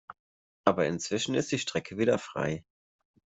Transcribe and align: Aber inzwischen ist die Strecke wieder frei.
Aber 0.65 0.87
inzwischen 0.87 1.35
ist 1.35 1.51
die 1.51 1.59
Strecke 1.59 1.95
wieder 1.99 2.17
frei. 2.17 2.65